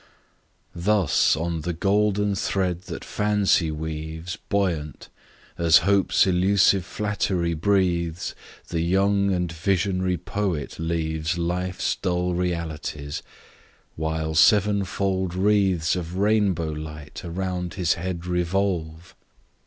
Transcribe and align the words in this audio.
Thus 0.73 1.35
on 1.35 1.61
the 1.61 1.73
golden 1.73 2.33
thread 2.33 2.85
that 2.85 3.05
Fancy 3.05 3.69
weaves 3.69 4.35
Buoyant, 4.49 5.09
as 5.59 5.85
Hope's 5.85 6.25
illusive 6.25 6.83
flattery 6.83 7.53
breathes, 7.53 8.33
The 8.69 8.81
young 8.81 9.31
and 9.31 9.51
visionary 9.51 10.17
poet 10.17 10.79
leaves 10.79 11.37
Life's 11.37 11.97
dull 11.97 12.33
realities, 12.33 13.21
while 13.95 14.33
sevenfold 14.33 15.35
wreaths 15.35 15.95
Of 15.95 16.15
rainbow 16.17 16.71
light 16.71 17.23
around 17.23 17.75
his 17.75 17.93
head 17.93 18.25
revolve. 18.25 19.13